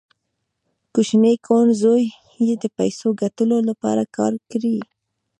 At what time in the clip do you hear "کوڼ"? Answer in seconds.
1.45-1.65